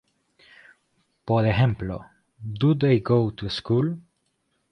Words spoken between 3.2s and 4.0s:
to school?